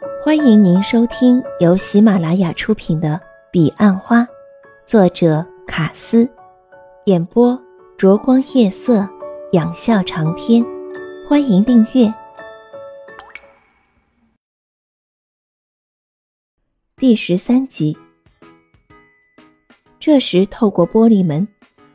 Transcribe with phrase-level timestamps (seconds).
[0.00, 3.14] 欢迎您收听由喜马拉雅出品的
[3.50, 4.20] 《彼岸花》，
[4.86, 6.28] 作者卡斯，
[7.06, 7.60] 演播
[7.96, 9.08] 灼光夜色，
[9.52, 10.64] 仰笑长天。
[11.28, 12.12] 欢迎订阅。
[16.96, 17.96] 第十三集。
[19.98, 21.48] 这时，透过玻璃门，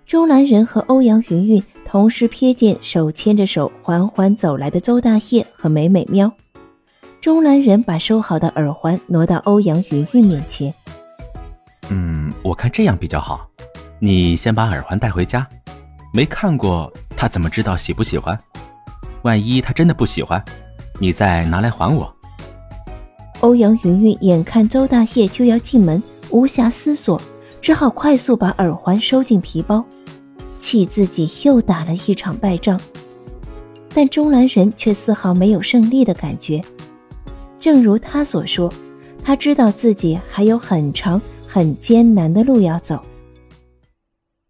[0.05, 6.29] 周兰人和欧阳云云同时瞥见手牵着手缓缓走来的邹大业和美美喵。
[7.23, 10.73] 钟兰人把收好的耳环挪到欧阳云云面前。
[11.89, 13.47] 嗯，我看这样比较好。
[13.97, 15.47] 你先把耳环带回家，
[16.13, 18.37] 没看过他怎么知道喜不喜欢？
[19.21, 20.43] 万一他真的不喜欢，
[20.99, 22.13] 你再拿来还我。
[23.39, 27.21] 欧阳云云眼看周大业就要进门，无暇思索，
[27.61, 29.81] 只好快速把耳环收进皮包，
[30.59, 32.77] 气自己又打了一场败仗。
[33.93, 36.61] 但中南人却丝毫没有胜利的感觉。
[37.63, 38.69] 正如他所说，
[39.23, 43.01] 他知道自己还有很长、很艰难的路要走。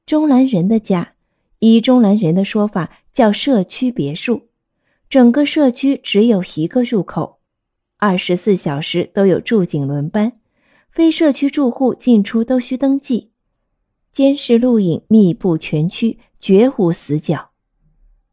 [0.07, 1.13] 钟兰人的家，
[1.59, 4.47] 以钟兰人的说法叫社区别墅，
[5.11, 7.37] 整个社区只有一个入口，
[7.99, 10.39] 二十四小时都有驻警轮班，
[10.89, 13.29] 非社区住户进出都需登记，
[14.11, 17.51] 监视录影密布全区，绝无死角，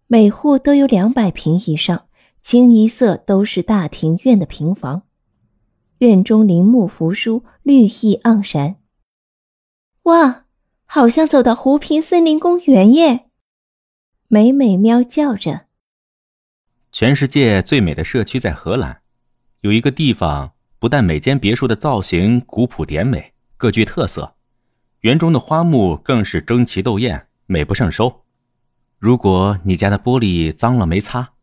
[0.07, 2.07] 每户都有两百平以上。
[2.41, 5.03] 清一色都是大庭院的平房，
[5.99, 8.77] 院中林木扶疏，绿意盎然。
[10.05, 10.47] 哇，
[10.87, 13.27] 好像走到湖平森林公园耶！
[14.29, 15.67] 美美喵叫着。
[16.91, 19.03] 全世界最美的社区在荷兰，
[19.61, 24.35] 有一个地方不但每间别墅的造型古朴典美，各具特色，
[25.01, 28.25] 园中的花木更是争奇斗艳，美不胜收。
[28.99, 31.35] 如果你家的玻璃脏了没擦，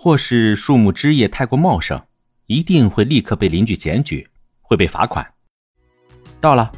[0.00, 2.00] 或是树木枝叶太过茂盛，
[2.46, 4.28] 一定会立刻被邻居检举，
[4.62, 5.26] 会被罚款。
[6.40, 6.70] 到了，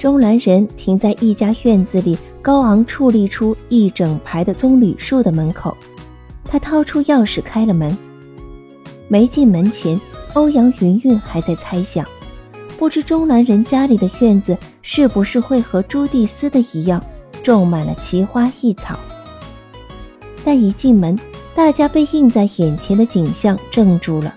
[0.00, 5.76] 钟兰人停在一家院子里高昂矗立出一整排的棕榈树的门口，
[6.44, 7.96] 他掏出钥匙开了门。
[9.06, 9.96] 没进门前，
[10.34, 12.04] 欧阳云云还在猜想，
[12.80, 17.00] 不知钟兰人家里的院子是不是会和朱蒂斯的一样，
[17.44, 18.98] 种满了奇花异草。
[20.44, 21.16] 但一进门，
[21.54, 24.34] 大家被映在眼前的景象怔住了，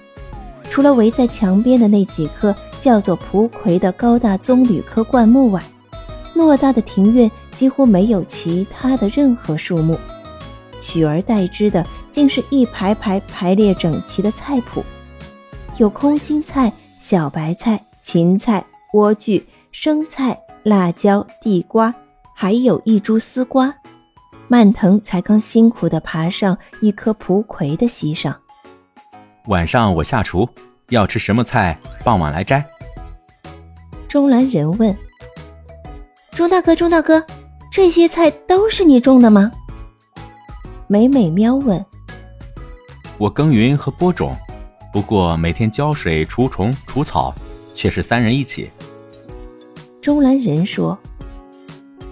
[0.70, 5.64] 除了围在墙边的那几棵叫做蒲葵的高大棕榈科灌木外，
[6.36, 9.98] 偌大的庭院几乎没有其他的任何树木，
[10.82, 14.84] 取而代之的竟是一排排排列整齐的菜谱，
[15.78, 21.96] 有空心菜、小白菜、芹菜、莴苣、生菜、辣椒、地瓜，
[22.34, 23.74] 还有一株丝瓜。
[24.48, 28.36] 蔓藤才刚辛苦地爬上一棵蒲葵的膝上。
[29.48, 30.48] 晚上我下厨，
[30.90, 32.64] 要吃什么菜，傍晚来摘。
[34.08, 34.96] 钟兰人问
[36.32, 37.26] ：“钟大哥，钟大哥，
[37.72, 39.52] 这些菜都是你种的吗？”
[40.88, 41.84] 美美喵问
[43.18, 44.36] ：“我耕耘和播种，
[44.94, 47.34] 不过每天浇水、除虫、除草，
[47.74, 48.70] 却是三人一起。”
[50.02, 50.98] 钟兰人说：“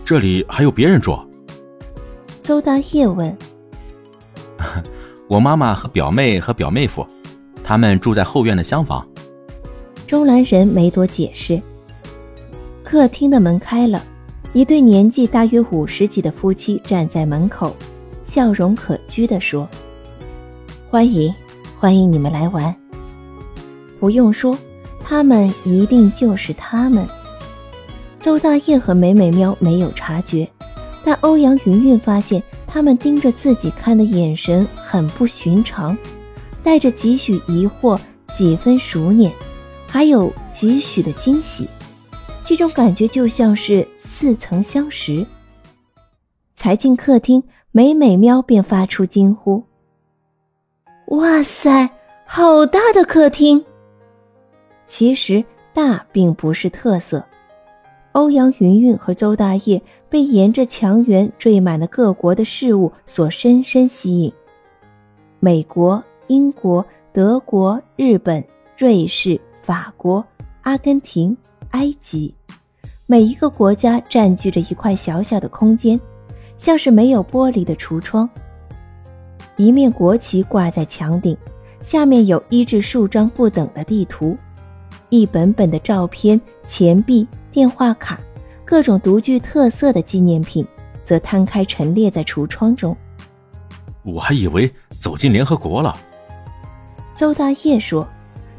[0.04, 1.16] 这里还有别人住。”
[2.44, 3.36] 邹大业问
[5.30, 7.08] ：“我妈妈和表妹和表妹夫，
[7.64, 9.08] 他们住在后院的厢房。”
[10.06, 11.60] 钟兰人没多解释。
[12.84, 14.04] 客厅的门开了，
[14.52, 17.74] 一对年纪大约五十几的夫妻站在门口，
[18.22, 19.68] 笑容可掬地说
[20.92, 21.34] ：“欢迎，
[21.80, 22.76] 欢迎你们来玩。”
[24.02, 24.56] 不用说，
[25.00, 27.08] 他们一定就是他们。
[28.20, 30.46] 邹大业和美美喵没有察觉。
[31.06, 35.98] 但欧阳云云发现，他们盯着自己看的眼神很不寻常，
[36.64, 38.00] 带着几许疑惑、
[38.34, 39.32] 几分熟稔，
[39.88, 41.68] 还有几许的惊喜。
[42.46, 45.26] 这种感觉就像是似曾相识。
[46.56, 49.64] 才进客厅，美美喵便发出惊呼
[51.08, 51.90] ：“哇塞，
[52.26, 53.64] 好大的客厅！”
[54.86, 55.44] 其实
[55.74, 57.24] 大并不是特色。
[58.12, 59.82] 欧阳云云和邹大业
[60.14, 64.32] 被沿着墙垣缀满的各国的事物所深深吸引。
[65.40, 68.46] 美国、英国、德国、日本、
[68.78, 70.24] 瑞士、法国、
[70.62, 71.36] 阿根廷、
[71.72, 72.32] 埃及，
[73.08, 76.00] 每一个国家占据着一块小小的空间，
[76.58, 78.30] 像是没有玻璃的橱窗。
[79.58, 81.36] 一面国旗挂在墙顶，
[81.80, 84.38] 下面有一至数张不等的地图，
[85.10, 87.28] 一本本的照片、钱币。
[87.50, 88.20] 电话卡，
[88.66, 90.66] 各种独具特色的纪念品，
[91.04, 92.96] 则摊开陈列在橱窗中。
[94.04, 95.96] 我还以为走进联合国了。
[97.16, 98.08] 邹大业说：“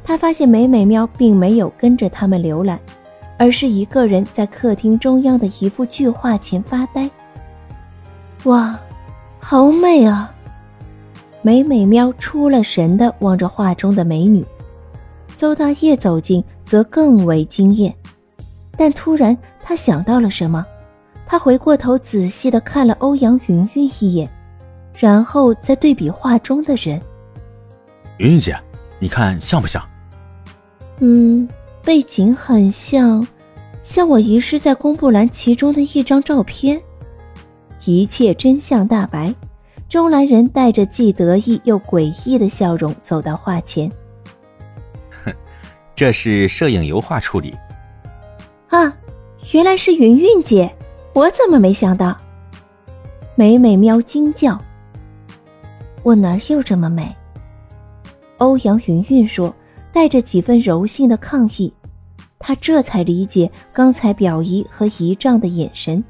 [0.05, 2.79] 他发现美美喵并没有跟着他们浏览，
[3.39, 7.11] 而是一个人在客厅中央的一幅巨画前发呆。
[8.45, 8.79] 哇，
[9.41, 10.33] 好美啊！
[11.43, 14.45] 美美喵出了神的望着画中的美女。
[15.37, 17.95] 邹大业走近，则更为惊艳。
[18.77, 19.37] 但突然，
[19.67, 20.65] 他想到了什么，
[21.27, 24.31] 他回过头仔细的看了欧阳云云一眼，
[24.95, 27.01] 然后再对比画中的人。
[28.19, 28.55] 云云姐，
[28.99, 29.83] 你看像不像？
[31.01, 31.49] 嗯，
[31.83, 33.27] 背景很像，
[33.83, 36.81] 像我遗失在公布栏其中的一张照片。
[37.87, 39.35] 一切真相大白，
[39.89, 43.91] 钟兰人带着既得意又诡异的笑容走到画前。
[45.25, 45.33] 哼，
[45.95, 47.55] 这是摄影油画处理。
[48.69, 48.97] 啊，
[49.53, 50.75] 原来是云云姐，
[51.13, 52.17] 我怎么没想到？
[53.35, 54.61] 美美喵惊叫
[56.03, 57.15] ：“我哪有这么美？”
[58.39, 59.55] 欧阳云云说。
[59.95, 61.73] 带着几分柔性的抗议，
[62.41, 66.03] 他这才理解刚才表姨和姨丈的眼神。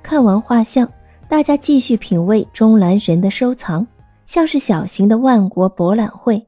[0.00, 0.88] 看完画像，
[1.28, 3.84] 大家继续品味中兰人的收藏，
[4.26, 6.46] 像是小型的万国博览会。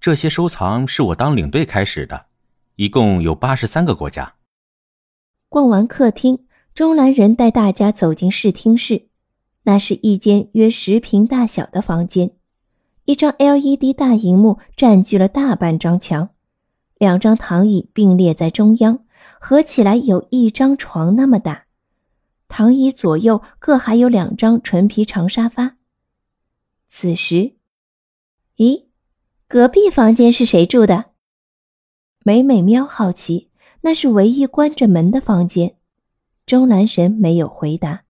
[0.00, 2.26] 这些收藏是我当领队开始的，
[2.74, 4.33] 一共有八十三个国家。
[5.54, 9.06] 逛完客厅，中兰人带大家走进视听室，
[9.62, 12.32] 那是一间约十平大小的房间。
[13.04, 16.30] 一张 LED 大荧幕占据了大半张墙，
[16.98, 19.04] 两张躺椅并列在中央，
[19.38, 21.66] 合起来有一张床那么大。
[22.48, 25.76] 躺椅左右各还有两张纯皮长沙发。
[26.88, 27.52] 此时，
[28.56, 28.86] 咦，
[29.46, 31.12] 隔壁房间是谁住的？
[32.24, 33.50] 美美喵好奇，
[33.84, 35.76] 那是唯一关着门的房间。
[36.46, 38.04] 钟兰神没有回答。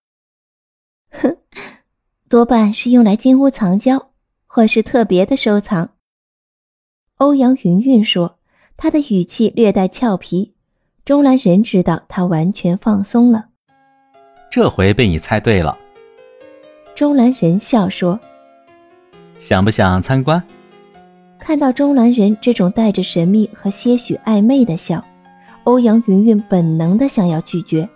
[1.11, 1.37] 哼，
[2.29, 4.13] 多半是用来金屋藏娇。
[4.47, 5.95] 或是特别的收藏，
[7.17, 8.39] 欧阳云云说，
[8.77, 10.55] 他的语气略带俏皮。
[11.05, 13.47] 钟兰人知道他完全放松了。
[14.49, 15.77] 这回被你猜对了。
[16.95, 18.21] 钟兰人笑说
[19.39, 20.41] ：“想不想参观？”
[21.41, 25.05] 看到钟兰人这种带着神秘和些许暧昧的笑，
[25.65, 27.89] 欧阳云云本能的想要拒绝。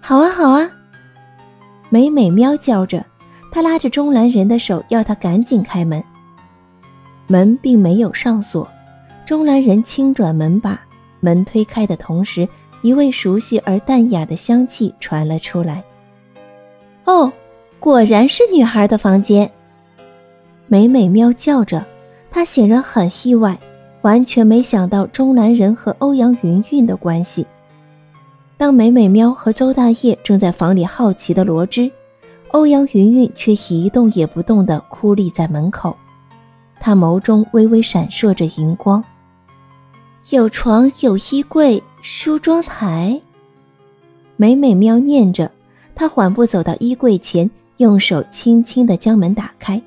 [0.00, 0.68] 好啊，好啊，
[1.88, 3.04] 美美喵叫着。
[3.52, 6.02] 他拉着钟兰人的手，要他赶紧开门。
[7.26, 8.68] 门并没有上锁，
[9.24, 10.78] 钟兰人轻转门把，
[11.20, 12.46] 门推开的同时，
[12.82, 15.82] 一位熟悉而淡雅的香气传了出来。
[17.04, 17.32] 哦，
[17.80, 19.50] 果然是女孩的房间。
[20.66, 21.86] 美美喵叫着，
[22.30, 23.58] 她显然很意外，
[24.06, 27.44] 完全没想到钟南人和欧阳云云的关系。
[28.56, 31.90] 当美美喵和周大业正在房里好奇的罗织。
[32.52, 35.96] 欧阳云云却一动也不动地哭立在门口，
[36.78, 39.02] 她眸中微微闪烁着荧光。
[40.30, 43.20] 有床，有衣柜，梳妆台。
[44.36, 45.50] 美美喵念着，
[45.96, 49.82] 她缓步走到衣柜前，用手轻轻地将门打开，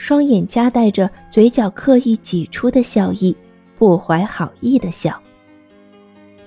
[0.00, 3.36] 双眼夹带着嘴角刻意挤出的笑意，
[3.78, 5.14] 不怀好意的笑。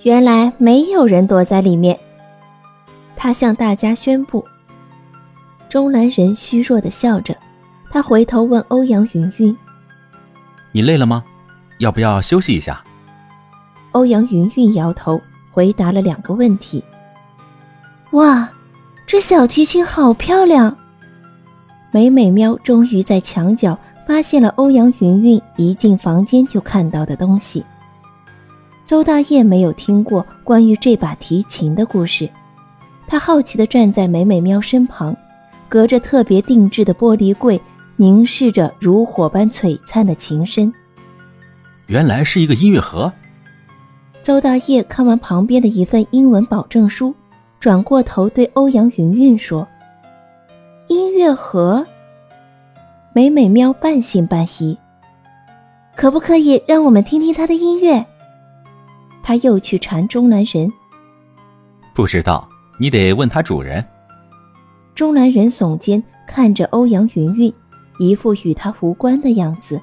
[0.02, 1.96] 原来没有人躲在里面，
[3.14, 4.44] 他向大家宣布。
[5.68, 7.32] 钟兰人虚弱的笑着，
[7.90, 9.56] 他回头问欧阳云云
[10.72, 11.22] ：“你累了吗？
[11.78, 12.82] 要不要休息一下？”
[13.92, 16.82] 欧阳云云摇头，回答了两个问题。
[18.10, 18.50] 哇，
[19.06, 20.76] 这小提琴好漂亮！
[21.94, 27.64] 美美喵终于在墙角发现了欧阳云云一进房间就看到的东西。
[28.84, 32.28] 邹大业没有听过关于这把提琴的故事，
[33.06, 35.16] 他好奇地站在美美喵身旁。
[35.68, 37.60] 隔着特别定制的玻璃柜，
[37.94, 40.74] 凝视着如火般璀璨的琴身。
[41.86, 43.12] 原来是一个音乐盒。
[44.20, 47.14] 邹大业看完旁边的一份英文保证书，
[47.60, 49.66] 转过头对欧阳云云说
[50.88, 51.86] ：“音乐盒。”
[53.14, 54.76] 美美喵半信半疑
[55.94, 58.04] ：“可不可以让我们听听他的音乐？”
[59.22, 60.70] 他又去缠钟南人
[61.94, 62.48] ：“不知道，
[62.78, 63.84] 你得问他主人。”
[64.94, 67.54] 钟南人耸肩看着欧阳云云，
[67.98, 69.80] 一副与他无关的样子。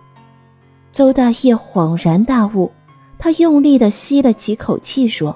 [0.91, 2.69] 邹大业恍然大悟，
[3.17, 5.35] 他用力的吸了几口气，说：“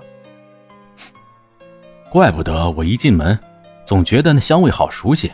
[2.12, 3.40] 怪不得我一进门，
[3.86, 5.32] 总觉得那香味好熟悉。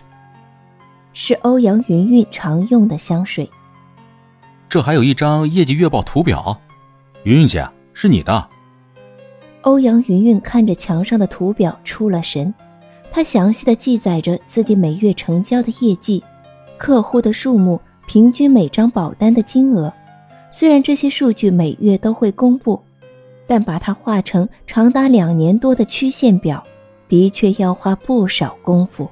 [1.13, 3.50] 是欧阳云云常用的香水。
[4.70, 6.60] 这还有一张业绩月报图表，
[7.24, 8.48] 云云姐，是你的。”
[9.62, 12.53] 欧阳云云看着墙上的图表，出了神。
[13.12, 16.24] 她详细的记载着自己每月成交的业绩、
[16.77, 19.91] 客户的数目、平均每张保单的金额，
[20.50, 22.82] 虽然这些数据每月都会公布，
[23.46, 26.63] 但把它画成长达两年多的曲线表，
[27.10, 29.12] 的确要花不少功夫。